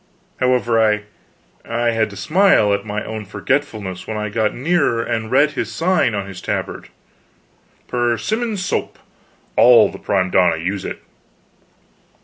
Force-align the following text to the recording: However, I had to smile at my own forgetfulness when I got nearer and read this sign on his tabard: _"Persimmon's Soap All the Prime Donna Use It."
However, 0.39 1.03
I 1.63 1.91
had 1.91 2.09
to 2.09 2.15
smile 2.15 2.73
at 2.73 2.87
my 2.87 3.03
own 3.05 3.23
forgetfulness 3.23 4.07
when 4.07 4.17
I 4.17 4.29
got 4.29 4.55
nearer 4.55 5.03
and 5.03 5.29
read 5.29 5.51
this 5.51 5.71
sign 5.71 6.15
on 6.15 6.25
his 6.25 6.41
tabard: 6.41 6.89
_"Persimmon's 7.87 8.65
Soap 8.65 8.97
All 9.55 9.89
the 9.91 9.99
Prime 9.99 10.31
Donna 10.31 10.57
Use 10.57 10.85
It." 10.85 11.03